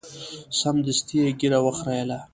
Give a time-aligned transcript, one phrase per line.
[0.59, 2.17] سمدستي یې ږیره وخریله.